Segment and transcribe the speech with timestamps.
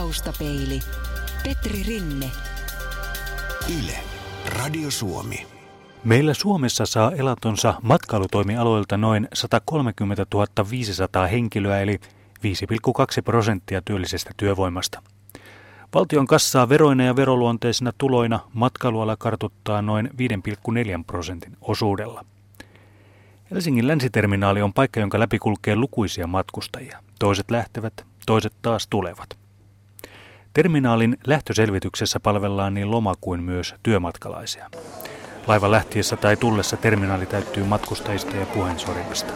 [0.00, 0.80] Taustapeili.
[1.44, 2.30] Petri Rinne.
[3.78, 3.98] Yle.
[4.46, 5.46] Radio Suomi.
[6.04, 10.26] Meillä Suomessa saa elatonsa matkailutoimialoilta noin 130
[10.70, 12.00] 500 henkilöä eli
[12.38, 15.02] 5,2 prosenttia työllisestä työvoimasta.
[15.94, 22.24] Valtion kassaa veroina ja veroluonteisina tuloina matkailuala kartuttaa noin 5,4 prosentin osuudella.
[23.50, 27.02] Helsingin länsiterminaali on paikka, jonka läpi kulkee lukuisia matkustajia.
[27.18, 29.39] Toiset lähtevät, toiset taas tulevat.
[30.54, 34.70] Terminaalin lähtöselvityksessä palvellaan niin loma kuin myös työmatkalaisia.
[35.46, 39.32] Laivan lähtiessä tai tullessa terminaali täyttyy matkustajista ja puheensorimista.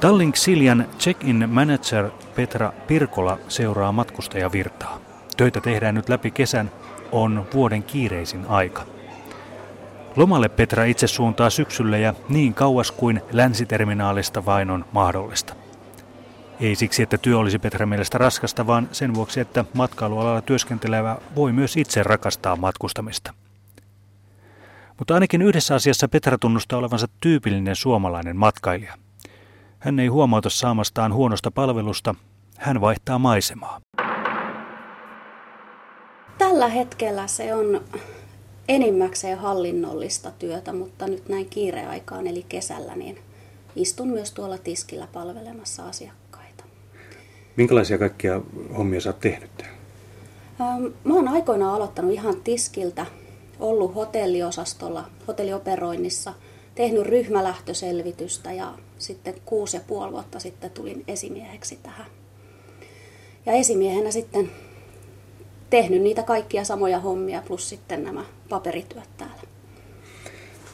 [0.00, 5.00] Tallink Siljan check-in manager Petra Pirkola seuraa matkustajavirtaa.
[5.36, 6.70] Töitä tehdään nyt läpi kesän,
[7.12, 8.86] on vuoden kiireisin aika.
[10.16, 15.54] Lomalle Petra itse suuntaa syksyllä ja niin kauas kuin länsiterminaalista vain on mahdollista.
[16.60, 21.52] Ei siksi, että työ olisi Petra mielestä raskasta, vaan sen vuoksi, että matkailualalla työskentelevä voi
[21.52, 23.34] myös itse rakastaa matkustamista.
[24.98, 28.94] Mutta ainakin yhdessä asiassa Petra tunnustaa olevansa tyypillinen suomalainen matkailija–
[29.80, 32.14] hän ei huomauta saamastaan huonosta palvelusta,
[32.56, 33.80] hän vaihtaa maisemaa.
[36.38, 37.80] Tällä hetkellä se on
[38.68, 43.18] enimmäkseen hallinnollista työtä, mutta nyt näin kiireaikaan eli kesällä, niin
[43.76, 46.64] istun myös tuolla tiskillä palvelemassa asiakkaita.
[47.56, 48.40] Minkälaisia kaikkia
[48.78, 49.50] hommia sä oot tehnyt
[51.04, 53.06] Mä oon aikoinaan aloittanut ihan tiskiltä,
[53.60, 56.34] ollut hotelliosastolla, hotellioperoinnissa–
[56.80, 62.06] tehnyt ryhmälähtöselvitystä ja sitten kuusi ja puoli vuotta sitten tulin esimieheksi tähän.
[63.46, 64.50] Ja esimiehenä sitten
[65.70, 69.42] tehnyt niitä kaikkia samoja hommia plus sitten nämä paperityöt täällä.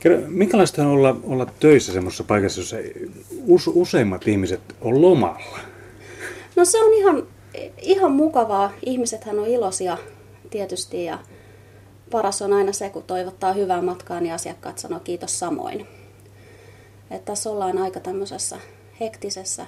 [0.01, 2.77] Kerro, minkälaista on olla, olla töissä semmoisessa paikassa, jossa
[3.75, 5.59] useimmat ihmiset on lomalla?
[6.57, 7.27] No se on ihan,
[7.83, 8.73] ihan mukavaa.
[8.87, 9.99] Ihmisethän on iloisia
[10.51, 11.19] tietysti ja
[12.11, 15.87] paras on aina se, kun toivottaa hyvää matkaa, niin asiakkaat sanoo kiitos samoin.
[17.11, 18.59] Että tässä ollaan aika tämmöisessä
[19.01, 19.67] hektisessä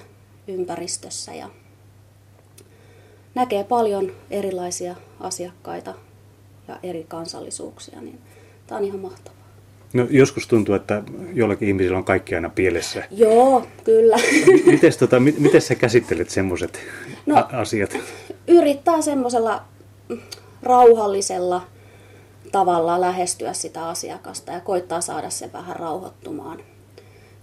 [0.49, 1.49] ympäristössä ja
[3.35, 5.95] näkee paljon erilaisia asiakkaita
[6.69, 8.19] ja eri kansallisuuksia, niin
[8.67, 9.39] tämä on ihan mahtavaa.
[9.93, 11.03] No, joskus tuntuu, että
[11.35, 13.05] jollakin ihmisillä on kaikki aina pielessä.
[13.11, 14.17] Joo, kyllä.
[14.67, 16.81] Miten tota, miten sä käsittelet semmoiset
[17.27, 17.97] no, asiat?
[18.49, 19.63] Yrittää semmoisella
[20.63, 21.63] rauhallisella
[22.53, 26.59] tavalla lähestyä sitä asiakasta ja koittaa saada sen vähän rauhoittumaan.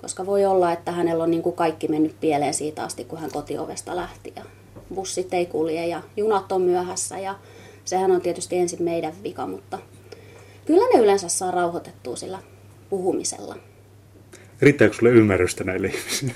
[0.06, 3.32] Koska voi olla, että hänellä on niin kuin kaikki mennyt pieleen siitä asti, kun hän
[3.32, 4.34] kotiovesta lähti.
[4.36, 4.44] Ja
[4.96, 7.36] bussit ei kulje ja junat on myöhässä ja
[7.86, 9.80] sehän on tietysti ensin meidän vika, mutta
[10.66, 12.40] kyllä ne yleensä saa rauhoitettua sillä
[12.90, 13.56] puhumisella.
[14.62, 16.34] Riittääkö sulle ymmärrystä näille ihmisille?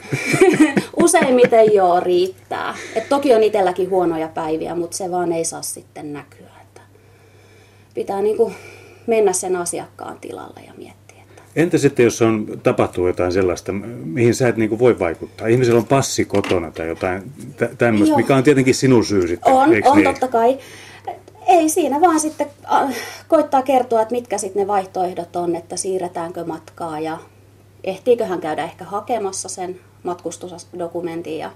[1.04, 2.76] Useimmiten joo, riittää.
[2.96, 6.52] Et toki on itselläkin huonoja päiviä, mutta se vaan ei saa sitten näkyä.
[6.62, 6.82] Että
[7.94, 8.56] pitää niin kuin
[9.08, 11.19] mennä sen asiakkaan tilalle ja miettiä.
[11.56, 13.72] Entä sitten, jos on, tapahtuu jotain sellaista,
[14.04, 15.48] mihin sä et niin kuin voi vaikuttaa?
[15.48, 17.32] Ihmisellä on passi kotona tai jotain
[17.78, 20.04] tämmöistä, mikä on tietenkin sinun syy sitten, On, on niin?
[20.04, 20.58] totta kai.
[21.48, 22.48] Ei siinä vaan sitten
[23.28, 27.18] koittaa kertoa, että mitkä sitten ne vaihtoehdot on, että siirretäänkö matkaa ja
[27.84, 31.38] ehtiikö hän käydä ehkä hakemassa sen matkustusdokumentin.
[31.38, 31.52] Ja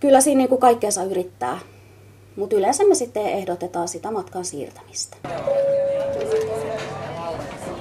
[0.00, 1.58] kyllä siinä niin kuin kaikkeensa yrittää,
[2.36, 5.16] mutta yleensä me sitten ehdotetaan sitä matkan siirtämistä.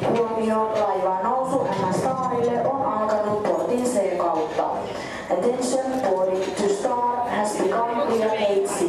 [0.10, 4.70] Huomio, laivaan nousu MS Starille on alkanut portin C kautta.
[5.30, 8.84] Attention, boarding to Star has become via 8C.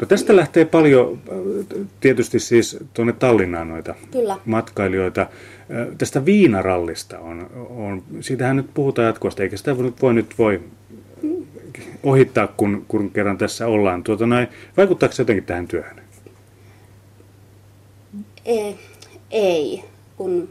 [0.00, 1.18] No tästä lähtee paljon
[2.00, 4.36] tietysti siis tuonne Tallinnaan noita Kyllä.
[4.44, 5.26] matkailijoita.
[5.98, 10.60] Tästä viinarallista on, on, siitähän nyt puhutaan jatkuvasti, eikä sitä voi, voi nyt voi
[12.02, 14.02] ohittaa, kun, kun kerran tässä ollaan.
[14.04, 16.02] Tuota, näin, vaikuttaako se jotenkin tähän työhön?
[18.44, 18.78] Ei,
[19.30, 19.84] ei,
[20.16, 20.48] kun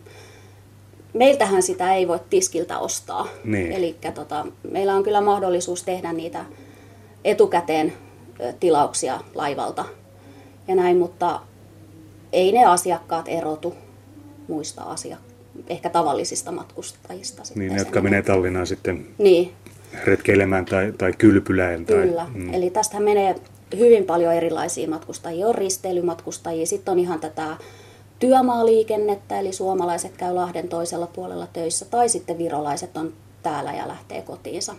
[1.14, 3.28] meiltähän sitä ei voi tiskiltä ostaa.
[3.44, 3.72] Niin.
[3.72, 6.46] Eli tota, meillä on kyllä mahdollisuus tehdä niitä
[7.24, 7.94] etukäteen
[8.60, 9.86] tilauksia laivalta
[10.68, 11.42] ja näin, mutta
[12.34, 13.74] ei ne asiakkaat erotu
[14.48, 15.34] muista asiakkaista,
[15.68, 17.44] ehkä tavallisista matkustajista.
[17.44, 19.52] Sitten niin, jotka menee Tallinnaan sitten niin.
[20.06, 21.86] Retkeilemään tai, tai kylpylään.
[21.86, 22.54] Tai, Kyllä, mm.
[22.54, 23.36] eli tästä menee
[23.78, 25.48] hyvin paljon erilaisia matkustajia.
[25.48, 27.58] On risteilymatkustajia, sitten on ihan tätä
[28.20, 33.14] työmaaliikennettä, eli suomalaiset käy Lahden toisella puolella töissä, tai sitten virolaiset on
[33.44, 34.76] täällä ja lähtee kotiinsa.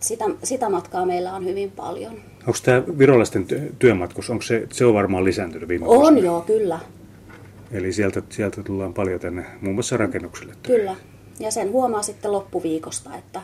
[0.00, 2.12] Sitä, sitä matkaa meillä on hyvin paljon.
[2.46, 3.46] Onko tämä virolaisten
[3.78, 6.20] työmatkus, onko se, se on varmaan lisääntynyt viime On vuosina?
[6.20, 6.80] joo, kyllä.
[7.72, 10.54] Eli sieltä, sieltä tullaan paljon tänne muun muassa rakennukselle.
[10.62, 10.96] Kyllä.
[11.40, 13.42] Ja sen huomaa sitten loppuviikosta, että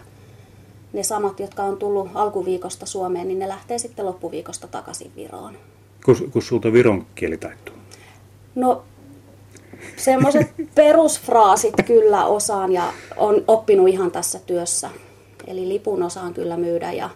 [0.97, 5.57] ne samat, jotka on tullut alkuviikosta Suomeen, niin ne lähtee sitten loppuviikosta takaisin Viroon.
[6.05, 7.75] Kun, kun sulta viron kieli taittuu.
[8.55, 8.83] No,
[9.97, 14.91] semmoiset perusfraasit kyllä osaan ja on oppinut ihan tässä työssä.
[15.47, 17.11] Eli lipun osaan kyllä myydä ja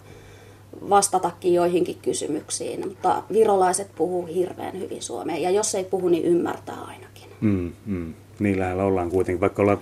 [0.90, 6.80] vastatakin joihinkin kysymyksiin, mutta virolaiset puhuu hirveän hyvin suomea ja jos ei puhu, niin ymmärtää
[6.80, 7.24] ainakin.
[7.40, 8.14] Mm, mm.
[8.40, 9.78] Niin lähellä ollaan kuitenkin, vaikka ollaan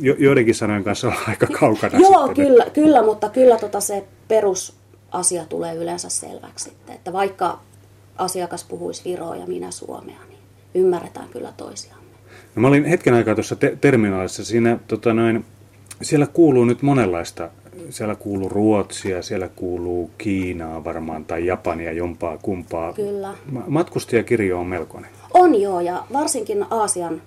[0.00, 1.98] jo, joidenkin sanojen kanssa ollaan aika kaukana.
[1.98, 7.58] Joo, kyllä, kyllä, mutta kyllä tota se perusasia tulee yleensä selväksi sitten, että vaikka
[8.16, 10.38] asiakas puhuisi viroa ja minä suomea, niin
[10.74, 12.02] ymmärretään kyllä toisiamme.
[12.56, 14.44] No, mä olin hetken aikaa tuossa te- terminaalissa.
[14.44, 15.44] Siinä, tota noin,
[16.02, 17.50] siellä kuuluu nyt monenlaista.
[17.90, 22.92] Siellä kuuluu Ruotsia, siellä kuuluu Kiinaa varmaan tai Japania, jompaa kumpaa.
[22.92, 23.34] Kyllä.
[23.50, 25.10] Ma- Matkustajakirjo on melkoinen.
[25.34, 27.22] On joo, ja varsinkin Aasian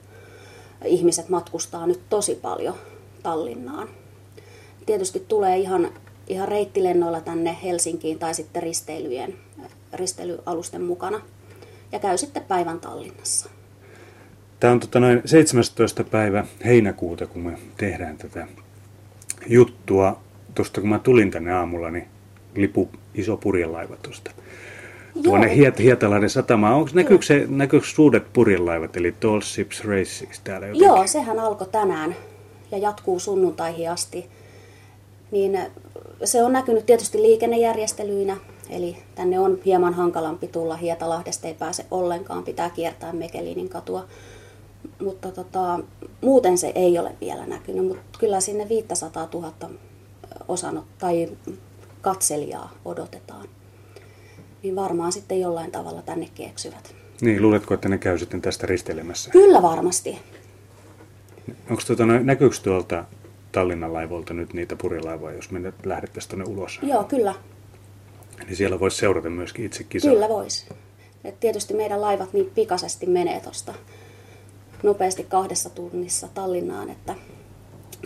[0.86, 2.76] ihmiset matkustaa nyt tosi paljon
[3.24, 3.88] Tallinnaan.
[4.86, 5.92] Tietysti tulee ihan,
[6.28, 9.34] ihan reittilennoilla tänne Helsinkiin tai sitten risteilyjen,
[9.94, 11.22] risteilyalusten mukana.
[11.92, 13.50] Ja käy sitten päivän Tallinnassa.
[14.60, 16.04] Tämä on tota noin 17.
[16.04, 18.48] päivä heinäkuuta, kun me tehdään tätä
[19.48, 20.20] juttua.
[20.56, 22.08] Tuosta kun mä tulin tänne aamulla, niin
[22.56, 24.32] lipu iso purjelaiva tuosta.
[25.24, 25.48] Tuonne.
[25.56, 26.74] Hiet- Hietalahden satamaan.
[26.74, 30.88] Onko, näkyykö, se, näkyykö suuret purjelaivat, eli Tall Ships Races täällä jotenkin?
[30.88, 32.16] Joo, sehän alkoi tänään
[32.72, 34.30] ja jatkuu sunnuntaihin asti.
[35.32, 35.60] Niin
[36.24, 38.38] se on näkynyt tietysti liikennejärjestelyinä,
[38.70, 40.76] eli tänne on hieman hankalampi tulla.
[40.76, 44.06] Hietalahdesta ei pääse ollenkaan, pitää kiertää Mekelinin katua.
[45.02, 45.80] Mutta tota,
[46.22, 49.54] muuten se ei ole vielä näkynyt, mutta kyllä sinne 500 000
[50.48, 51.30] osanot tai
[52.02, 53.48] katselijaa odotetaan.
[54.64, 56.96] Niin varmaan sitten jollain tavalla tännekin eksyvät.
[57.22, 59.32] Niin, luuletko, että ne käy sitten tästä risteilemässä?
[59.32, 60.20] Kyllä varmasti.
[61.70, 63.06] Onko tuota, näkyykö tuolta
[63.52, 66.80] Tallinnan laivolta nyt niitä purjelaivoja, jos me nyt lähdettäisiin tuonne ulos?
[66.82, 67.36] Joo, kyllä.
[68.46, 70.12] Niin siellä voisi seurata myöskin itse kisaa.
[70.12, 70.66] Kyllä voisi.
[71.24, 73.74] Et tietysti meidän laivat niin pikaisesti menee tuosta
[74.84, 77.16] nopeasti kahdessa tunnissa Tallinnaan, että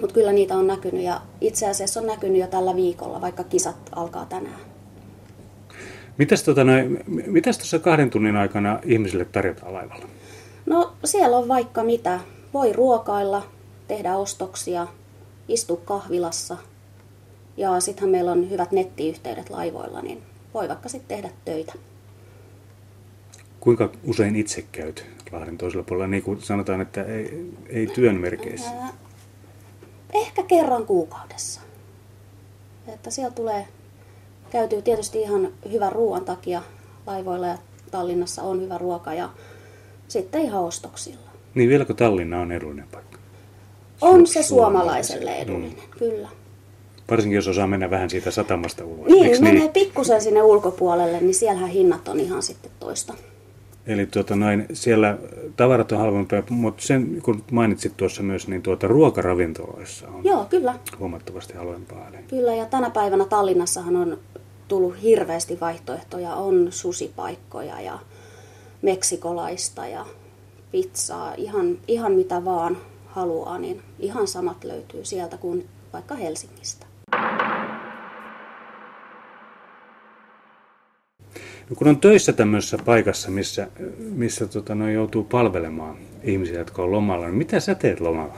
[0.02, 3.76] mutta kyllä niitä on näkynyt ja itse asiassa on näkynyt jo tällä viikolla, vaikka kisat
[3.96, 4.60] alkaa tänään.
[6.18, 10.06] Mitäs, tota, noin, mitäs tuossa kahden tunnin aikana ihmisille tarjotaan laivalla?
[10.66, 12.20] No siellä on vaikka mitä.
[12.54, 13.46] Voi ruokailla,
[13.88, 14.88] tehdä ostoksia,
[15.48, 16.58] istua kahvilassa
[17.58, 20.22] ja sittenhän meillä on hyvät nettiyhteydet laivoilla, niin
[20.54, 21.74] voi vaikka sitten tehdä töitä.
[23.60, 26.08] Kuinka usein itse käyt Lahden toisella puolella?
[26.08, 28.70] Niin kuin sanotaan, että ei, ei työn merkeissä.
[28.70, 28.94] Ää,
[30.14, 31.62] Ehkä kerran kuukaudessa.
[32.88, 33.68] Että siellä tulee,
[34.54, 36.62] käytyy tietysti ihan hyvän ruoan takia
[37.08, 37.58] laivoilla ja
[37.92, 39.30] Tallinnassa on hyvä ruoka ja
[40.08, 41.30] sitten ihan ostoksilla.
[41.56, 43.18] Niin vieläkö Tallinna on edullinen paikka?
[44.02, 45.36] On Su- se suomalaiselle suomalaiselle.
[45.42, 46.28] edullinen, kyllä.
[47.12, 49.08] Varsinkin jos osaa mennä vähän siitä satamasta ulos.
[49.08, 53.14] Niin, Eiks menee pikkusen sinne ulkopuolelle, niin siellähän hinnat on ihan sitten toista.
[53.88, 55.18] Eli tuota noin, siellä
[55.56, 60.76] tavarat on halvempia, mutta sen kun mainitsit tuossa myös, niin tuota ruokaravintoloissa on Joo, kyllä.
[61.00, 62.08] huomattavasti halvempaa.
[62.08, 64.18] Eli Kyllä, ja tänä päivänä Tallinnassahan on
[64.74, 66.36] tullut hirveästi vaihtoehtoja.
[66.36, 68.00] On susipaikkoja ja
[68.82, 70.06] meksikolaista ja
[70.72, 76.86] pizzaa, ihan, ihan mitä vaan haluaa, niin ihan samat löytyy sieltä kuin vaikka Helsingistä.
[81.70, 86.92] No kun on töissä tämmöisessä paikassa, missä, missä tota, no, joutuu palvelemaan ihmisiä, jotka on
[86.92, 88.38] lomalla, niin mitä sä teet lomalla?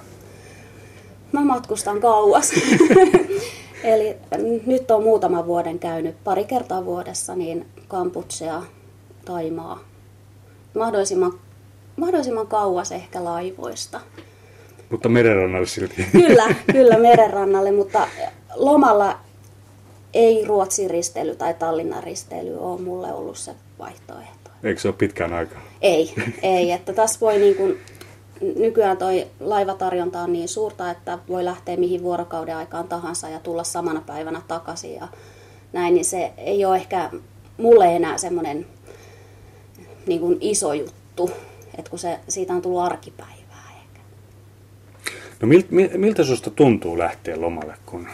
[1.31, 2.51] Mä matkustan kauas.
[3.85, 4.17] Eli
[4.65, 8.61] nyt on muutaman vuoden käynyt pari kertaa vuodessa niin Kamputsea,
[9.25, 9.79] Taimaa.
[10.75, 11.33] Mahdollisimman,
[11.95, 14.01] mahdollisimman kauas ehkä laivoista.
[14.89, 16.05] Mutta merenrannalle silti.
[16.11, 18.07] Kyllä, kyllä merenrannalle, mutta
[18.55, 19.17] lomalla
[20.13, 24.49] ei Ruotsin risteily tai Tallinnan risteily ole mulle ollut se vaihtoehto.
[24.63, 25.61] Eikö se ole pitkään aikaa?
[25.81, 26.71] Ei, ei.
[26.71, 27.77] Että tässä voi niin kuin,
[28.41, 33.63] nykyään toi laivatarjonta on niin suurta, että voi lähteä mihin vuorokauden aikaan tahansa ja tulla
[33.63, 35.07] samana päivänä takaisin ja
[35.73, 37.09] näin, niin se ei ole ehkä
[37.57, 38.65] mulle enää semmoinen
[40.07, 41.31] niin kuin iso juttu,
[41.77, 43.99] että kun se, siitä on tullut arkipäivää ehkä.
[45.41, 48.07] No mil, mil, miltä susta tuntuu lähteä lomalle, kun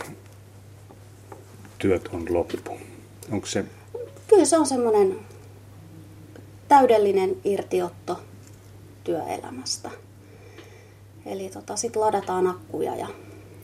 [1.78, 2.78] työt on loppu?
[3.32, 3.66] Onko se,
[4.28, 5.20] Kyllä se on semmoinen
[6.68, 8.20] täydellinen irtiotto.
[9.04, 9.90] työelämästä.
[11.26, 13.08] Eli tota, sitten ladataan akkuja ja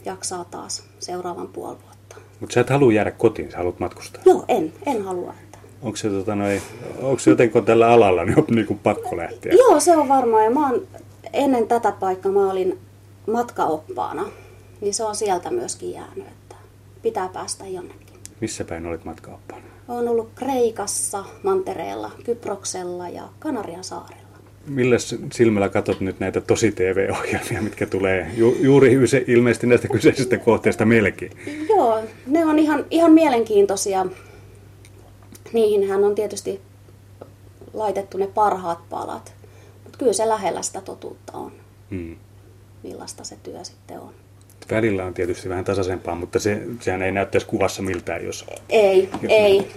[0.06, 2.16] jaksaa taas seuraavan puoli vuotta.
[2.40, 4.22] Mutta sä et halua jäädä kotiin, sä haluat matkustaa.
[4.26, 5.34] Joo, en, en halua.
[5.44, 5.58] Että.
[5.82, 6.62] Onko se, tota, noi,
[7.02, 9.54] onko se jotenkin tällä alalla niin on niin kuin pakko lähteä?
[9.54, 10.44] Joo, se on varmaan.
[10.44, 10.88] Ja mä oon,
[11.34, 12.80] ennen tätä paikkaa mä olin
[13.32, 14.26] matkaoppaana,
[14.82, 16.56] niin se on sieltä myöskin jäänyt, että
[17.02, 18.08] pitää päästä jonnekin.
[18.42, 19.64] Missä päin olit matkaoppaana?
[19.88, 24.27] Olen ollut Kreikassa, Mantereella, Kyproksella ja Kanarian saarella.
[24.70, 24.96] Millä
[25.34, 30.86] silmällä katsot nyt näitä tosi TV-ohjelmia, mitkä tulee ju- juuri yse- ilmeisesti näistä kyseisistä kohteista
[30.86, 31.32] melkein?
[31.70, 34.06] Joo, ne on ihan, ihan mielenkiintoisia.
[35.54, 36.62] Niihinhän on tietysti
[37.74, 39.34] laitettu ne parhaat palat.
[39.84, 41.52] Mutta kyllä se lähellä sitä totuutta on,
[41.92, 42.16] Hmm.
[42.84, 44.10] millaista se työ sitten on.
[44.72, 48.46] Välillä on tietysti vähän tasaisempaa, mutta se, sehän ei näyttäisi kuvassa miltään, jos...
[48.70, 49.68] Ei, ei.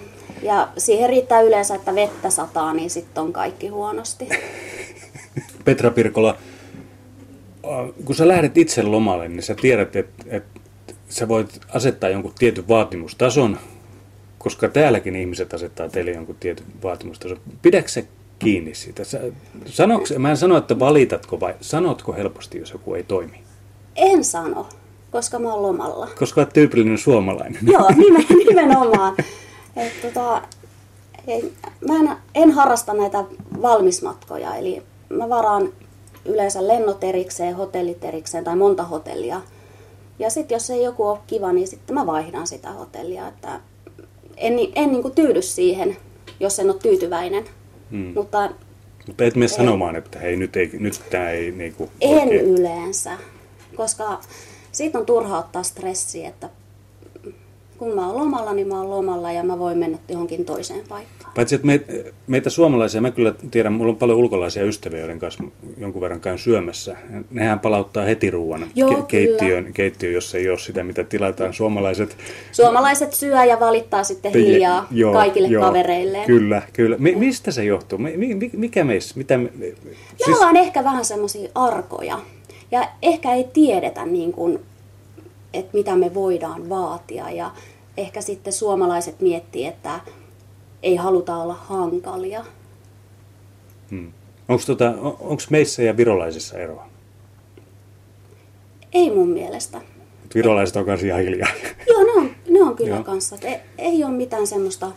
[0.42, 4.28] Ja siihen riittää yleensä, että vettä sataa, niin sitten on kaikki huonosti.
[5.64, 6.36] Petra Pirkola,
[8.04, 10.60] kun sä lähdet itse lomalle, niin sä tiedät, että, että
[11.08, 13.58] sä voit asettaa jonkun tietyn vaatimustason,
[14.38, 17.40] koska täälläkin ihmiset asettaa teille jonkun tietyn vaatimustason.
[17.62, 18.02] Pidätkö sä
[18.38, 19.04] kiinni siitä?
[19.04, 19.20] Sä,
[19.66, 23.42] sanoks, mä en sano, että valitatko vai sanotko helposti, jos joku ei toimi?
[23.96, 24.68] En sano,
[25.10, 26.08] koska mä oon lomalla.
[26.18, 27.58] Koska olet tyypillinen suomalainen.
[27.62, 29.16] Joo, nimen, nimenomaan.
[29.86, 30.42] Et, tota,
[31.26, 31.52] ei,
[31.88, 33.24] mä en, en harrasta näitä
[33.62, 35.72] valmismatkoja, eli mä varaan
[36.24, 39.40] yleensä lennot erikseen, hotellit erikseen tai monta hotellia.
[40.18, 43.28] Ja sitten jos ei joku ole kiva, niin sitten mä vaihdan sitä hotellia.
[43.28, 43.60] Että
[44.36, 45.96] en, en niin kuin tyydy siihen,
[46.40, 47.44] jos en ole tyytyväinen.
[47.90, 48.12] Hmm.
[48.14, 48.50] Mutta
[49.06, 53.18] Mutta et mene sanomaan, että hei, nyt, ei, nyt tämä ei niinku en oikein- yleensä,
[53.76, 54.20] koska
[54.72, 56.48] siitä on turha ottaa stressiä, että
[57.80, 61.32] kun mä oon lomalla, niin mä oon lomalla ja mä voin mennä johonkin toiseen paikkaan.
[61.34, 61.80] Paitsi, että me,
[62.26, 65.44] meitä suomalaisia, mä kyllä tiedän, mulla on paljon ulkolaisia ystäviä, joiden kanssa
[65.78, 66.96] jonkun verran käyn syömässä.
[67.30, 71.54] Nehän palauttaa heti ruoan Joo, ke- keittiöön, keittiöön, jos ei ole sitä, mitä tilataan.
[71.54, 72.16] Suomalaiset
[72.52, 76.26] Suomalaiset syö ja valittaa sitten hiljaa Joo, kaikille joo, kavereilleen.
[76.26, 76.96] Kyllä, kyllä.
[76.98, 77.98] Mi- mistä se johtuu?
[77.98, 79.14] Mi- mi- mikä meissä?
[79.16, 79.50] Mitä me,
[80.26, 82.18] Me ollaan ehkä vähän semmoisia arkoja
[82.70, 84.60] ja ehkä ei tiedetä niin kuin,
[85.54, 87.50] että mitä me voidaan vaatia ja
[87.96, 90.00] ehkä sitten suomalaiset miettii, että
[90.82, 92.44] ei haluta olla hankalia.
[93.90, 94.12] hmm.
[94.48, 96.86] Onko tota, on- onks meissä ja virolaisissa eroa?
[98.92, 99.78] Ei mun mielestä.
[100.24, 101.48] Et virolaiset on kanssa ihan hiljaa.
[101.88, 103.04] Joo, ne on, ne on kyllä Joo.
[103.04, 103.36] kanssa.
[103.36, 104.92] Et ei, ei ole mitään semmoista,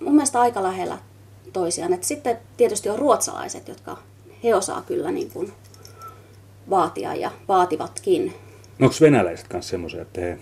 [0.00, 0.98] mun mielestä aika lähellä
[1.52, 1.92] toisiaan.
[1.92, 3.96] Et sitten tietysti on ruotsalaiset, jotka
[4.44, 5.52] he osaa kyllä niin kuin
[6.70, 8.34] vaatia ja vaativatkin.
[8.80, 10.38] Onko venäläiset kanssa semmoisia, että he,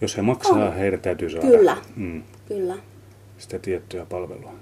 [0.00, 0.74] jos he maksaa, On.
[0.74, 1.76] heidän täytyy saada Kyllä.
[1.96, 2.74] Mm, Kyllä.
[3.38, 4.52] sitä tiettyä palvelua.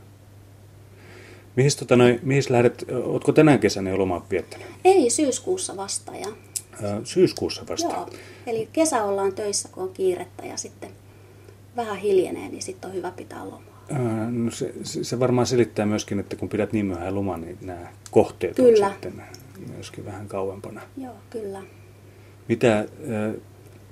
[1.56, 4.66] Mihin, tota, mihin lähdet, ootko tänään kesänä jo lomaa viettänyt?
[4.84, 6.12] Ei syyskuussa vasta.
[6.16, 6.26] Ja,
[6.82, 7.94] Ää, syyskuussa vasta.
[7.94, 8.08] joo,
[8.46, 10.90] eli kesä ollaan töissä, kun on kiirettä ja sitten
[11.76, 13.84] vähän hiljenee, niin sitten on hyvä pitää lomaa.
[13.92, 17.58] Ää, No se, se, se varmaan selittää myöskin, että kun pidät niin myöhään loman, niin
[17.60, 18.86] nämä kohteet Kyllä.
[18.86, 19.22] on sitten
[19.74, 20.80] myöskin vähän kauempana.
[20.96, 21.62] Joo, kyllä.
[22.50, 22.84] Mitä,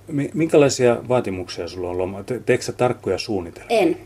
[0.06, 2.22] mi- minkälaisia vaatimuksia sulla on loma?
[2.22, 3.78] Te, teekö sä tarkkoja suunnitelmia?
[3.78, 3.96] En.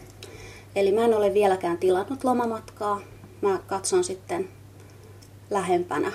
[0.77, 3.01] Eli mä en ole vieläkään tilannut lomamatkaa.
[3.43, 4.49] Mä katson sitten
[5.51, 6.13] lähempänä,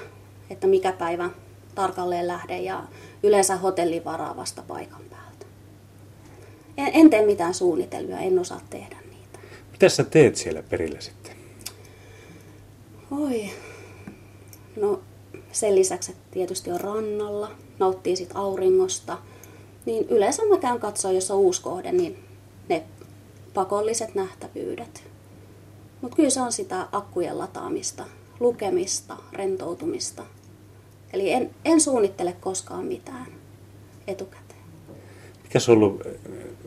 [0.50, 1.29] että mikä päivä
[1.75, 2.84] tarkalleen lähden ja
[3.24, 5.46] yleensä hotelli varaa vasta paikan päältä.
[6.77, 9.39] En, en tee mitään suunnitelmia, en osaa tehdä niitä.
[9.72, 11.36] Mitä sä teet siellä perillä sitten?
[13.12, 13.50] Oi.
[14.75, 15.01] No
[15.60, 19.18] sen lisäksi, että tietysti on rannalla, nauttii sit auringosta,
[19.86, 22.24] niin yleensä mä käyn katsoa, jos on uusi kohde, niin
[22.70, 22.84] ne
[23.54, 25.04] pakolliset nähtävyydet.
[26.02, 28.06] Mutta kyllä se on sitä akkujen lataamista,
[28.40, 30.24] lukemista, rentoutumista.
[31.14, 33.28] Eli en, en suunnittele koskaan mitään
[34.08, 34.62] etukäteen.
[35.44, 36.02] Mikä se on ollut,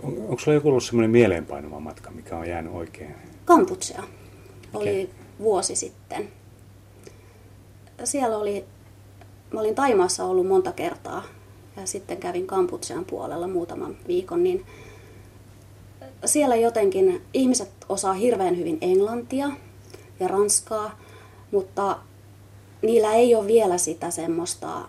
[0.02, 3.14] on, onko sulla joku ollut semmoinen mieleenpainuva matka, mikä on jäänyt oikein?
[3.44, 4.02] Kamputsea
[4.74, 5.10] oli Okei.
[5.38, 6.28] vuosi sitten.
[8.04, 8.64] Siellä oli,
[9.52, 11.22] mä olin Taimaassa ollut monta kertaa
[11.76, 14.66] ja sitten kävin Kamputsean puolella muutaman viikon, niin
[16.24, 19.50] siellä jotenkin ihmiset osaa hirveän hyvin englantia
[20.20, 20.98] ja ranskaa,
[21.50, 21.98] mutta
[22.82, 24.88] niillä ei ole vielä sitä semmoista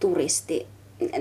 [0.00, 0.66] turisti,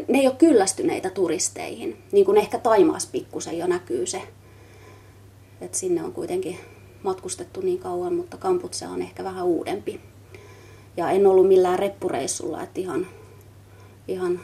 [0.07, 4.21] ne ei ole kyllästyneitä turisteihin, niin kuin ehkä Taimaassa pikkusen jo näkyy se
[5.63, 6.57] et sinne on kuitenkin
[7.03, 10.01] matkustettu niin kauan, mutta Kamputse on ehkä vähän uudempi.
[10.97, 13.07] Ja en ollut millään reppureissulla, että ihan,
[14.07, 14.39] ihan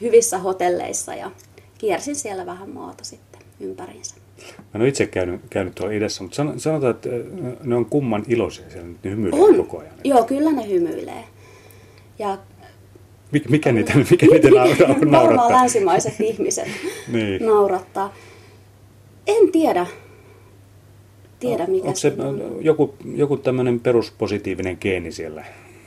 [0.00, 1.30] hyvissä hotelleissa ja
[1.78, 4.14] kiersin siellä vähän maata sitten ympäriinsä.
[4.58, 7.86] Mä en ole itse käynyt, käynyt tuolla idässä, mutta san- sanotaan, että äh, ne on
[7.86, 9.56] kumman iloisia siellä, ne hymyilee On.
[9.56, 9.94] koko ajan.
[10.04, 11.24] Joo, kyllä ne hymyilee.
[12.18, 12.38] Ja
[13.32, 15.52] Mik, mikä niitä, mikä niitä nauraa, varmaan naurattaa?
[15.52, 16.68] länsimaiset ihmiset
[17.08, 17.46] Niin.
[17.46, 18.14] naurattaa.
[19.26, 19.86] En tiedä.
[21.42, 22.64] Tiedä mikä Onko se on.
[22.64, 25.44] joku, joku tämmöinen peruspositiivinen geeni siellä?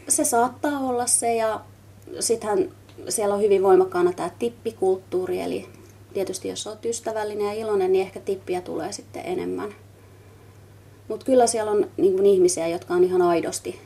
[0.08, 1.62] Se saattaa olla se ja
[2.20, 2.70] sittenhän
[3.10, 5.66] siellä on hyvin voimakkaana tämä tippikulttuuri, eli
[6.14, 9.70] tietysti jos olet ystävällinen ja iloinen, niin ehkä tippiä tulee sitten enemmän.
[11.08, 13.80] Mutta kyllä siellä on niin kuin ihmisiä, jotka on ihan aidosti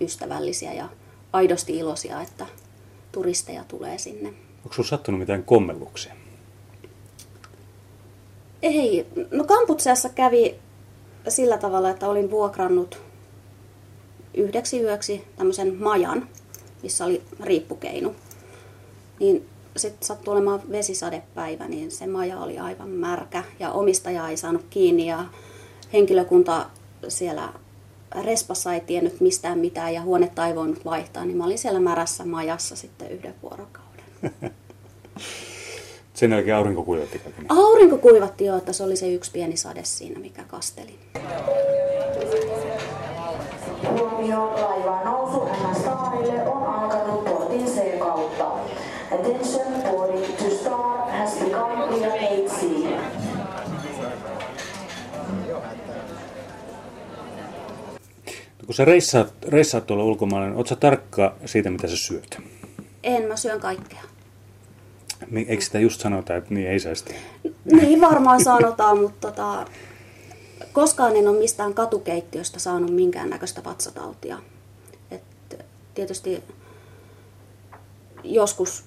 [0.00, 0.88] ystävällisiä ja
[1.32, 2.46] aidosti iloisia, että
[3.12, 4.28] turisteja tulee sinne.
[4.28, 6.14] Onko sinulla sattunut mitään kommelluksia?
[8.62, 10.54] Ei, no Kamputseassa kävi
[11.28, 12.98] sillä tavalla, että olin vuokrannut
[14.34, 16.28] yhdeksi yöksi tämmöisen majan,
[16.82, 18.14] missä oli riippukeinu.
[19.20, 24.64] Niin sitten sattui olemaan vesisadepäivä, niin se maja oli aivan märkä ja omistaja ei saanut
[24.70, 25.24] kiinni ja
[25.92, 26.66] henkilökunta
[27.08, 27.52] siellä
[28.22, 32.24] respassa ei tiennyt mistään mitään ja huonetta ei voinut vaihtaa, niin mä olin siellä märässä
[32.24, 34.04] majassa sitten yhden vuorokauden.
[36.14, 37.46] Sen jälkeen aurinko kuivatti kaiken.
[37.48, 40.98] Aurinko kuivatti jo, että se oli se yksi pieni sade siinä, mikä kasteli.
[43.90, 48.52] Huomio, laivaan nousu MS Starille on alkanut portin C-kautta.
[49.12, 52.64] Attention, boarding to Star has become clear 8C.
[58.66, 62.38] Kun sä reissaat, reissaat tuolla ulkomailla, niin oot sä tarkka siitä, mitä sä syöt?
[63.02, 64.13] En, mä syön kaikkea.
[65.46, 67.04] Eikö sitä just sanota, että niin ei saisi?
[67.64, 69.66] Niin varmaan sanotaan, mutta tota,
[70.72, 74.38] koskaan en ole mistään katukeittiöstä saanut minkäännäköistä vatsatautia.
[75.10, 75.22] Et
[75.94, 76.42] tietysti
[78.24, 78.84] joskus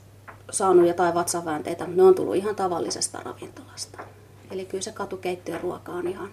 [0.51, 3.97] saanut jotain vatsaväänteitä, mutta ne on tullut ihan tavallisesta ravintolasta.
[4.51, 6.29] Eli kyllä se katukeittiön ruoka on ihan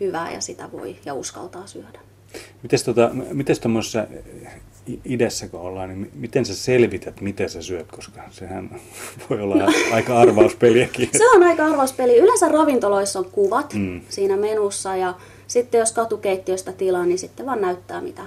[0.00, 2.00] hyvää ja sitä voi ja uskaltaa syödä.
[2.62, 4.06] Mites, tota, mites tuommoisessa
[5.04, 8.70] idässä, kun ollaan, niin miten sä selvität, mitä sä syöt, koska sehän
[9.30, 9.56] voi olla
[9.92, 11.08] aika arvauspeliäkin.
[11.18, 12.16] Se on aika arvauspeli.
[12.16, 14.00] Yleensä ravintoloissa on kuvat Mm.
[14.08, 15.14] siinä menussa ja
[15.46, 18.22] sitten jos katukeittiöstä tilaa, niin sitten vaan näyttää mitä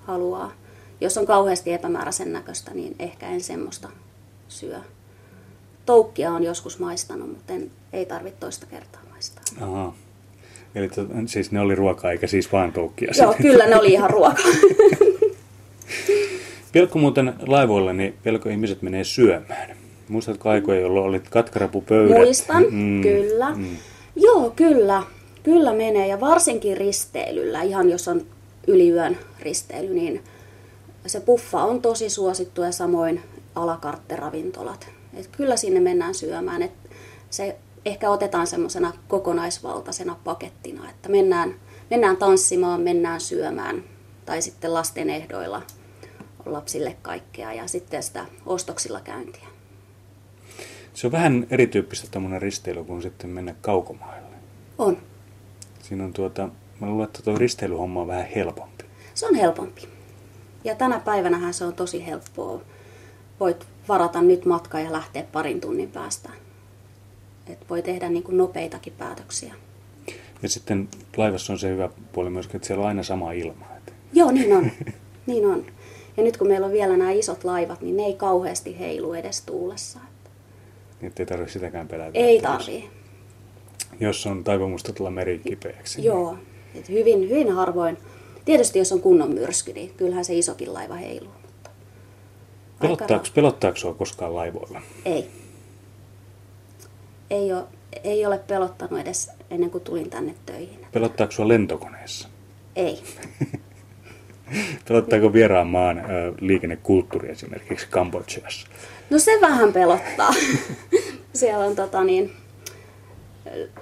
[0.00, 0.52] haluaa.
[1.00, 3.88] Jos on kauheasti epämääräisen näköistä, niin ehkä en semmoista
[4.48, 4.76] syö.
[5.86, 9.44] Toukkia on joskus maistanut, mutta en, ei tarvitse toista kertaa maistaa.
[9.60, 9.94] Aha.
[10.74, 13.12] Eli to, siis ne oli ruokaa, eikä siis vaan toukkia.
[13.18, 14.42] Joo, kyllä ne oli ihan ruoka.
[16.72, 19.76] Pelko muuten laivoilla, niin pelko ihmiset menee syömään.
[20.08, 22.16] Muistatko aikoja, jolloin olit katkarapupöydät?
[22.16, 23.54] Muistan, mm, kyllä.
[23.54, 23.76] Mm.
[24.16, 25.02] Joo, kyllä.
[25.42, 28.26] Kyllä menee ja varsinkin risteilyllä, ihan jos on
[28.66, 30.24] yliyön risteily, niin
[31.06, 33.20] se puffa on tosi suosittu ja samoin
[33.54, 34.88] alakartteravintolat.
[35.14, 36.62] Et kyllä sinne mennään syömään.
[36.62, 36.72] Et
[37.30, 41.54] se ehkä otetaan semmoisena kokonaisvaltaisena pakettina, että mennään,
[41.90, 43.84] mennään tanssimaan, mennään syömään
[44.26, 45.62] tai sitten lasten ehdoilla
[46.52, 49.48] lapsille kaikkea ja sitten sitä ostoksilla käyntiä.
[50.94, 54.36] Se on vähän erityyppistä tämmöinen risteily kuin sitten mennä kaukomaille.
[54.78, 54.98] On.
[55.82, 56.48] Siinä on tuota,
[56.80, 58.84] mä luulen, että tuo risteilyhomma on vähän helpompi.
[59.14, 59.88] Se on helpompi.
[60.64, 62.60] Ja tänä päivänähän se on tosi helppoa.
[63.40, 66.30] Voit varata nyt matka ja lähteä parin tunnin päästä.
[67.46, 69.54] Et voi tehdä niin kuin nopeitakin päätöksiä.
[70.42, 73.66] Ja sitten laivassa on se hyvä puoli myöskin, että siellä on aina sama ilma.
[74.12, 74.70] Joo, niin on.
[75.26, 75.66] niin on.
[76.18, 79.40] Ja nyt kun meillä on vielä nämä isot laivat, niin ne ei kauheasti heilu edes
[79.42, 79.98] tuulessa.
[81.00, 82.10] niin ei tarvitse sitäkään pelätä.
[82.18, 82.90] Ei että jos- tarvii.
[84.00, 86.04] Jos on taipumusta tulla meri kipeäksi.
[86.04, 86.38] Joo.
[86.74, 87.98] Et hyvin, hyvin harvoin.
[88.44, 91.32] Tietysti jos on kunnon myrsky, niin kyllähän se isokin laiva heiluu.
[91.32, 94.80] Mutta Pelottaako, pelottaako sua koskaan laivoilla?
[95.04, 95.30] Ei.
[97.30, 97.62] Ei ole,
[98.04, 100.86] ei ole pelottanut edes ennen kuin tulin tänne töihin.
[100.92, 102.28] Pelottaako sua lentokoneessa?
[102.76, 103.02] Ei.
[104.88, 106.02] Pelottaako vieraan maan
[106.40, 108.68] liikennekulttuuri esimerkiksi Kambodžassa?
[109.10, 110.30] No se vähän pelottaa.
[111.34, 112.32] Siellä on tota niin,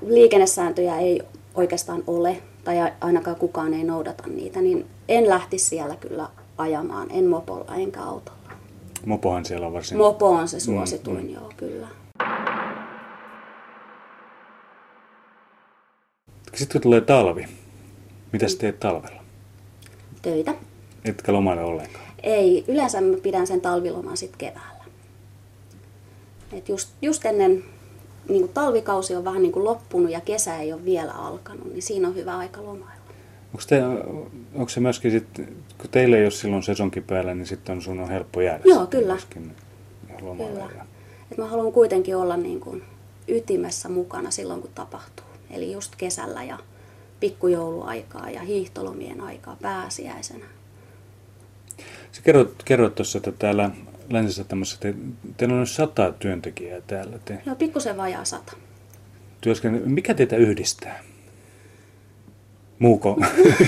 [0.06, 1.22] liikennesääntöjä ei
[1.54, 7.26] oikeastaan ole, tai ainakaan kukaan ei noudata niitä, niin en lähtisi siellä kyllä ajamaan, en
[7.26, 8.36] mopolla enkä autolla.
[9.06, 9.98] Mopohan siellä on varsin...
[9.98, 11.88] Mopo on se suosituin, mm, joo, kyllä.
[16.54, 17.46] Sitten kun tulee talvi,
[18.32, 19.15] mitä sä teet talvella?
[20.26, 20.54] Töitä.
[21.04, 22.04] Etkä lomaile ollenkaan.
[22.22, 24.84] Ei, yleensä mä pidän sen talviloman sitten keväällä.
[26.52, 27.64] Et just, just ennen
[28.28, 31.82] niin kuin talvikausi on vähän niin kuin loppunut ja kesä ei ole vielä alkanut, niin
[31.82, 33.02] siinä on hyvä aika lomailla.
[33.52, 33.82] Onko, te,
[34.54, 38.00] onko se myöskin sitten, kun teille ei ole silloin sesonkin päällä, niin sitten on sun
[38.00, 39.12] on helppo jäädä Joo, kyllä.
[39.12, 39.52] myöskin
[40.20, 40.60] lomalle.
[40.68, 40.86] Kyllä.
[41.32, 42.82] Et mä haluan kuitenkin olla niin kuin
[43.28, 45.26] ytimessä mukana silloin, kun tapahtuu.
[45.50, 46.58] Eli just kesällä ja
[47.20, 50.44] pikkujouluaikaa ja hiihtolomien aikaa pääsiäisenä.
[52.12, 53.70] Sä kerroit, kerroit tuossa, että täällä
[54.10, 54.94] Länsi-Satamassa te,
[55.36, 57.18] teillä on sata työntekijää täällä.
[57.24, 58.52] Te Joo, pikkusen vajaa sata.
[59.40, 59.82] työsken...
[59.84, 61.02] Mikä teitä yhdistää?
[62.78, 63.16] Muuko,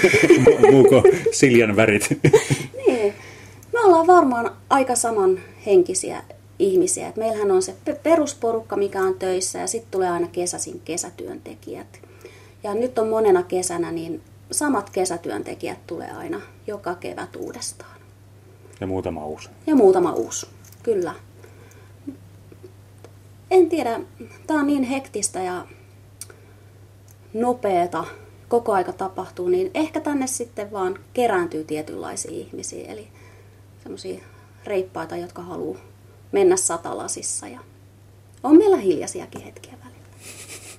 [0.72, 2.08] muuko Siljan värit?
[2.86, 3.14] Niin.
[3.72, 6.22] Me ollaan varmaan aika samanhenkisiä
[6.58, 7.08] ihmisiä.
[7.08, 12.00] Et meillähän on se pe- perusporukka, mikä on töissä ja sitten tulee aina kesäsin kesätyöntekijät.
[12.62, 18.00] Ja nyt on monena kesänä, niin samat kesätyöntekijät tulee aina joka kevät uudestaan.
[18.80, 19.48] Ja muutama uusi.
[19.66, 20.46] Ja muutama uusi,
[20.82, 21.14] kyllä.
[23.50, 24.00] En tiedä,
[24.46, 25.66] tämä on niin hektistä ja
[27.34, 28.04] nopeeta,
[28.48, 33.08] koko aika tapahtuu, niin ehkä tänne sitten vaan kerääntyy tietynlaisia ihmisiä, eli
[33.82, 34.20] semmoisia
[34.64, 35.80] reippaita, jotka haluaa
[36.32, 37.60] mennä satalasissa ja
[38.42, 40.08] on meillä hiljaisiakin hetkiä välillä.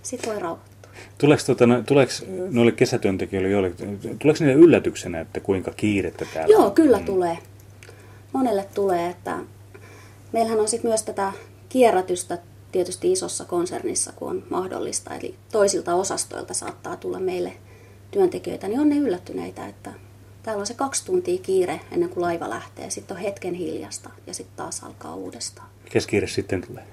[0.03, 0.68] Sitten voi rauhoittua.
[1.17, 2.12] Tuleeko, tuota, no, tuleeko
[2.51, 3.71] noille kesätyöntekijöille joille,
[4.19, 6.71] tuleeko niille yllätyksenä, että kuinka kiirettä täällä Joo, on?
[6.71, 7.38] kyllä tulee.
[8.33, 9.38] Monelle tulee, että
[10.31, 11.33] meillähän on sitten myös tätä
[11.69, 12.38] kierrätystä
[12.71, 15.15] tietysti isossa konsernissa, kun on mahdollista.
[15.15, 17.53] Eli toisilta osastoilta saattaa tulla meille
[18.12, 19.93] työntekijöitä, niin on ne yllättyneitä, että
[20.43, 22.89] täällä on se kaksi tuntia kiire ennen kuin laiva lähtee.
[22.89, 25.67] Sitten on hetken hiljasta ja sitten taas alkaa uudestaan.
[25.83, 26.83] Mikäs kiire sitten tulee?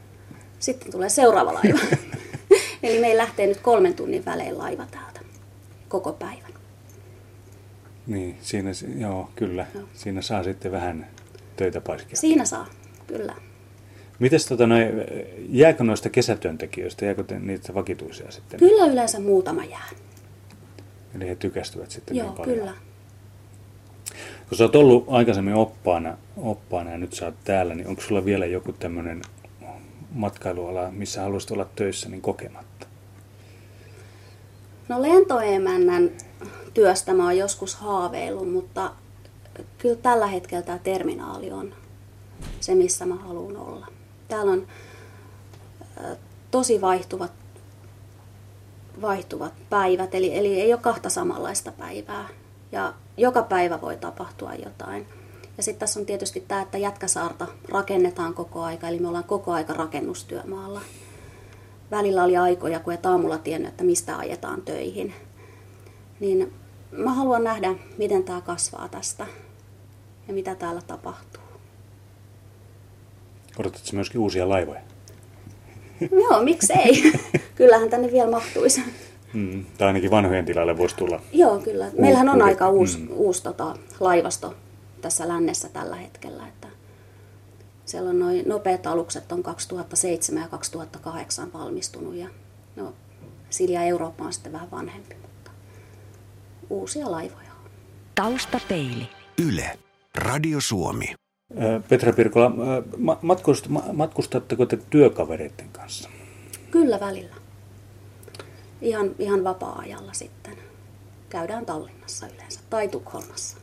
[0.58, 1.78] Sitten tulee seuraava laiva.
[2.86, 5.20] Eli meillä lähtee nyt kolmen tunnin välein laiva täältä
[5.88, 6.52] koko päivän.
[8.06, 9.66] Niin, siinä, joo, kyllä.
[9.74, 9.84] Joo.
[9.94, 11.06] Siinä saa sitten vähän
[11.56, 12.16] töitä paiskia.
[12.16, 12.66] Siinä saa,
[13.06, 13.34] kyllä.
[14.18, 14.86] Mites tota, noi,
[15.48, 18.60] jääkö noista kesätyöntekijöistä, jääkö te, niitä vakituisia sitten?
[18.60, 19.88] Kyllä yleensä muutama jää.
[21.16, 22.58] Eli he tykästyvät sitten Joo, niin paljon.
[22.58, 22.72] kyllä.
[24.48, 28.24] Kun sä oot ollut aikaisemmin oppaana, oppaana ja nyt sä oot täällä, niin onko sulla
[28.24, 29.22] vielä joku tämmöinen
[30.12, 32.75] matkailuala, missä haluaisit olla töissä, niin kokematta?
[34.88, 36.10] No lentoemännän
[36.74, 38.90] työstä mä oon joskus haaveillut, mutta
[39.78, 41.74] kyllä tällä hetkellä tämä terminaali on
[42.60, 43.86] se, missä mä haluan olla.
[44.28, 44.66] Täällä on
[46.50, 47.32] tosi vaihtuvat,
[49.00, 52.28] vaihtuvat päivät, eli, eli ei ole kahta samanlaista päivää.
[52.72, 55.06] Ja joka päivä voi tapahtua jotain.
[55.56, 59.52] Ja sitten tässä on tietysti tämä, että Jätkäsaarta rakennetaan koko aika, eli me ollaan koko
[59.52, 60.80] aika rakennustyömaalla
[61.90, 65.14] välillä oli aikoja, kun et aamulla tiennyt, että mistä ajetaan töihin.
[66.20, 66.52] Niin
[66.90, 69.26] mä haluan nähdä, miten tämä kasvaa tästä
[70.28, 71.42] ja mitä täällä tapahtuu.
[73.58, 74.80] Odotatko myöskin uusia laivoja?
[76.22, 77.12] Joo, miksei?
[77.54, 78.82] Kyllähän tänne vielä mahtuisi.
[79.32, 79.64] Mm.
[79.78, 81.20] Tai ainakin vanhojen tilalle voisi tulla.
[81.32, 81.90] Joo, kyllä.
[81.98, 83.08] Meillähän on aika uusi, mm.
[83.10, 84.54] uusi tota, laivasto
[85.00, 86.48] tässä lännessä tällä hetkellä.
[86.48, 86.65] Että
[87.86, 92.28] siellä on noin nopeat alukset on 2007 ja 2008 valmistunut ja
[92.76, 92.94] no,
[93.50, 95.50] Silja Eurooppa on sitten vähän vanhempi, mutta
[96.70, 97.70] uusia laivoja on.
[98.14, 99.08] Taustapeili.
[99.46, 99.78] Yle.
[100.14, 101.14] Radio Suomi.
[101.62, 102.52] Ö, Petra Pirkola,
[103.22, 106.08] matkust, ma- matkustatteko te työkavereiden kanssa?
[106.70, 107.34] Kyllä välillä.
[108.80, 110.56] Ihan, ihan vapaa-ajalla sitten.
[111.28, 113.58] Käydään Tallinnassa yleensä tai Tukholmassa.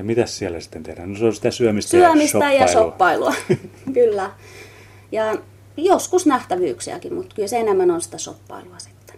[0.00, 1.12] Ja mitä siellä sitten tehdään?
[1.12, 3.32] No se on sitä syömistä, Syömistä ja shoppailua.
[3.32, 3.58] shoppailua.
[3.94, 4.30] Kyllä.
[5.12, 5.36] Ja
[5.76, 9.16] joskus nähtävyyksiäkin, mutta kyllä se enemmän on sitä shoppailua sitten.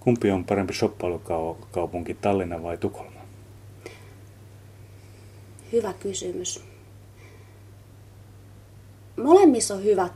[0.00, 3.20] Kumpi on parempi shoppailukaupunki, Tallinna vai Tukholma?
[5.72, 6.64] Hyvä kysymys.
[9.16, 10.12] Molemmissa on hyvät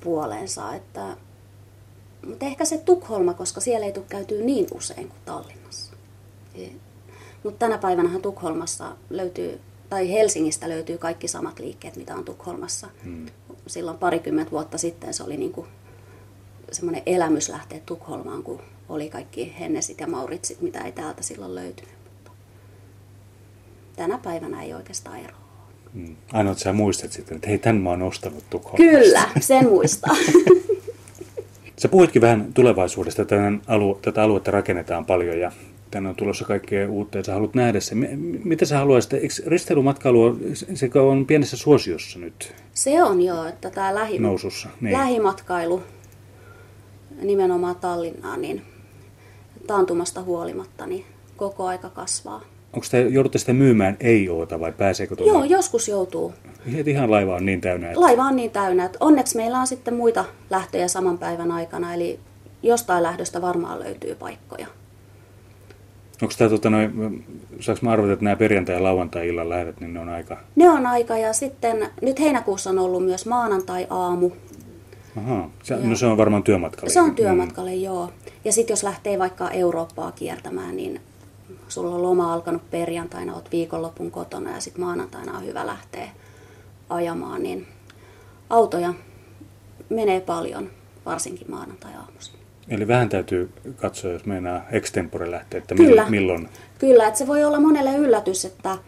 [0.00, 1.16] puolensa, että,
[2.26, 5.92] mutta ehkä se Tukholma, koska siellä ei tule käytyä niin usein kuin Tallinnassa.
[7.44, 12.88] Mutta tänä päivänä Tukholmassa löytyy, tai Helsingistä löytyy kaikki samat liikkeet, mitä on Tukholmassa.
[13.04, 13.26] Hmm.
[13.66, 15.66] Silloin parikymmentä vuotta sitten se oli niin kuin
[16.72, 21.94] semmoinen elämys lähteä Tukholmaan, kun oli kaikki Hennesit ja Mauritsit, mitä ei täältä silloin löytynyt.
[22.14, 22.30] Mutta
[23.96, 25.40] tänä päivänä ei oikeastaan eroa.
[25.92, 26.16] Mm.
[26.32, 28.98] Ainoa, että sä muistat sitten, että hei, tän mä oon ostanut Tukholmasta.
[28.98, 30.16] Kyllä, sen muistaa.
[31.80, 35.52] Sä puhuitkin vähän tulevaisuudesta, tämän alue, tätä aluetta rakennetaan paljon ja
[35.90, 37.94] tänne on tulossa kaikkea uutta ja sä haluat nähdä se.
[38.44, 40.40] Mitä sä haluaisit, eikö risteilymatkailu on,
[40.74, 44.68] se on pienessä suosiossa nyt Se on jo, että tämä lähi, nousussa?
[44.80, 44.92] Niin.
[44.92, 45.82] lähimatkailu
[47.22, 48.62] nimenomaan Tallinnaan, niin
[49.66, 51.04] taantumasta huolimatta, niin
[51.36, 52.42] koko aika kasvaa.
[52.72, 55.32] Onko te, joudutte sitä myymään ei-oota vai pääseekö tuonne?
[55.32, 56.34] Joo, joskus joutuu.
[56.86, 59.94] Ihan laiva on niin täynnä, että Laiva on niin täynnä, että onneksi meillä on sitten
[59.94, 62.18] muita lähtöjä saman päivän aikana, eli
[62.62, 64.66] jostain lähdöstä varmaan löytyy paikkoja.
[66.22, 67.24] Onko tämä, tota, noin,
[67.60, 70.36] saanko mä arvata, että nämä perjantai- ja lauantai-illan lähdöt, niin ne on aika...
[70.56, 74.30] Ne on aika ja sitten nyt heinäkuussa on ollut myös maanantai-aamu
[75.16, 75.50] Aha.
[75.62, 76.90] Se, no se on varmaan työmatkalle.
[76.90, 77.82] Se on työmatkalle, mm.
[77.82, 78.10] joo.
[78.44, 81.00] Ja sitten jos lähtee vaikka Eurooppaa kiertämään, niin
[81.68, 86.08] sulla on loma alkanut perjantaina, oot viikonlopun kotona ja sitten maanantaina on hyvä lähteä
[86.88, 87.66] ajamaan, niin
[88.50, 88.94] autoja
[89.88, 90.70] menee paljon,
[91.06, 92.39] varsinkin maanantai-aamuisin.
[92.70, 96.10] Eli vähän täytyy katsoa, jos meinaa extempore lähteä, että Kyllä.
[96.10, 96.48] milloin.
[96.78, 98.78] Kyllä, että se voi olla monelle yllätys, että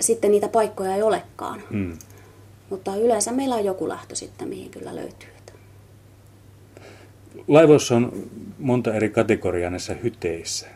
[0.00, 1.62] sitten niitä paikkoja ei olekaan.
[1.70, 1.98] Mm.
[2.70, 5.28] Mutta yleensä meillä on joku lähtö sitten, mihin kyllä löytyy.
[7.48, 8.12] Laivoissa on
[8.58, 10.66] monta eri kategoriaa näissä hyteissä.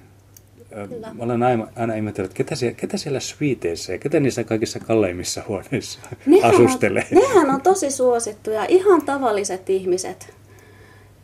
[0.89, 1.15] Kyllä.
[1.15, 4.81] Mä olen aina, aina ihmetellyt, että ketä siellä, ketä siellä suiteissa ja ketä niissä kaikissa
[4.81, 7.07] kalleimmissa huoneissa Nehän asustelee.
[7.13, 10.35] On, nehän on tosi suosittuja, ihan tavalliset ihmiset.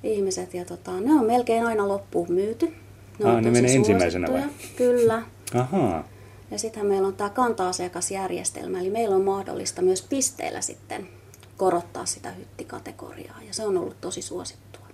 [0.02, 2.74] Ihmiset ja tota, ne on melkein aina loppuun myyty.
[3.18, 4.42] Ne, on ne menee ensimmäisenä vai?
[4.76, 5.22] Kyllä.
[5.54, 6.08] Ahaa.
[6.50, 11.08] Ja sitten meillä on tämä kanta-asiakasjärjestelmä, eli meillä on mahdollista myös pisteillä sitten
[11.56, 14.86] korottaa sitä hyttikategoriaa, ja se on ollut tosi suosittua.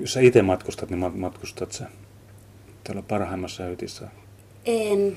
[0.00, 1.86] Jos sä itse matkustat, niin matkustat sä
[2.84, 4.08] täällä parhaimmassa hytissä?
[4.64, 5.16] En.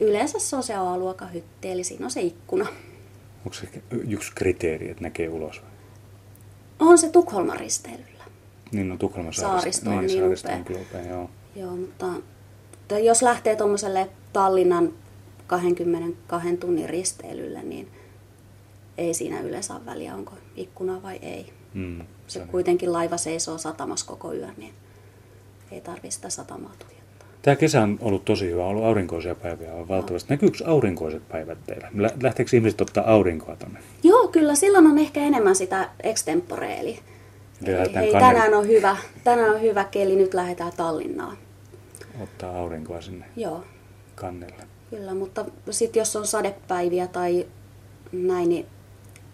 [0.00, 2.66] Yleensä se on se A-luokan hytti, eli siinä on se ikkuna.
[3.44, 5.62] Onko se yksi kriteeri, että näkee ulos?
[6.80, 8.24] On se Tukholman risteilyllä.
[8.72, 11.30] Niin, no Tukholman saaristo on niin, niin saaristo on kyllä upea, joo.
[11.56, 12.06] Joo, mutta
[13.04, 14.92] jos lähtee tuommoiselle Tallinnan
[15.46, 17.88] 22 tunnin risteilylle, niin
[18.98, 21.52] ei siinä yleensä ole väliä, onko ikkuna vai ei.
[21.74, 24.74] Mm, Se on- kuitenkin laiva seisoo satamassa koko yön, niin
[25.70, 26.97] ei tarvitse sitä satamaa tuijottaa.
[27.42, 30.32] Tämä kesä on ollut tosi hyvä, on ollut aurinkoisia päiviä on valtavasti.
[30.32, 31.88] Näkyykö aurinkoiset päivät teillä?
[31.96, 33.80] Lä- Lähteekö ihmiset ottaa aurinkoa tonne?
[34.02, 36.98] Joo, kyllä silloin on ehkä enemmän sitä extemporea, eli,
[37.62, 41.36] Eli eli lähdetään hei, tänään on hyvä, tänään on hyvä keli, nyt lähdetään Tallinnaan.
[42.22, 43.64] Ottaa aurinkoa sinne Joo,
[44.14, 44.62] kannelle.
[44.90, 47.46] Kyllä, mutta sitten jos on sadepäiviä tai
[48.12, 48.66] näin, niin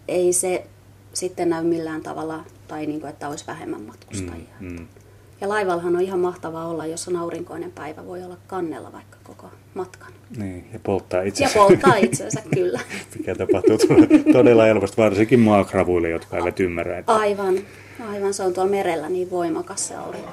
[0.07, 0.65] ei se
[1.13, 4.49] sitten näy millään tavalla, tai niin kuin, että olisi vähemmän matkustajia.
[4.59, 4.87] Mm, mm.
[5.41, 9.49] Ja laivallahan on ihan mahtavaa olla, jos on aurinkoinen päivä, voi olla kannella vaikka koko
[9.73, 10.11] matkan.
[10.37, 11.59] Niin, ja polttaa Ja itsensä.
[11.59, 12.79] polttaa itsensä, kyllä.
[13.17, 16.97] Mikä tapahtuu tuolla todella helposti, varsinkin maakravuille, jotka eivät ymmärrä.
[16.97, 17.13] Että...
[17.13, 17.55] Aivan,
[18.09, 20.29] aivan, se on tuolla merellä niin voimakas se aurinko.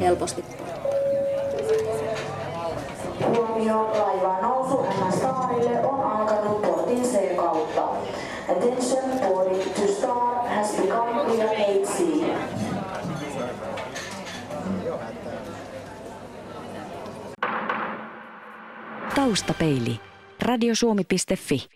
[0.00, 0.82] Helposti polttaa.
[3.28, 3.92] Huomio,
[4.42, 4.78] nousu
[5.88, 7.88] on alkanut portin C kautta.
[8.48, 12.02] Attention, boarding to Star has become clear 8C.
[19.22, 20.00] Taustapeili.
[20.40, 21.72] Radiosuomi.fi.